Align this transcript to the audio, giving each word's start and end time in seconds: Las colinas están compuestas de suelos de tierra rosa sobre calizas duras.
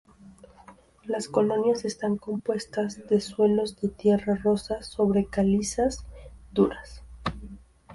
Las 1.05 1.27
colinas 1.27 1.85
están 1.85 2.17
compuestas 2.17 3.07
de 3.07 3.21
suelos 3.21 3.79
de 3.79 3.89
tierra 3.89 4.33
rosa 4.33 4.81
sobre 4.81 5.25
calizas 5.27 6.07
duras. 6.51 7.03